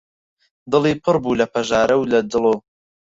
[0.71, 2.53] دڵی پڕ بوو لە پەژارە و لە دڵۆ